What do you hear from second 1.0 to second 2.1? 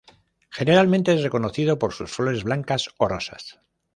es reconocido por sus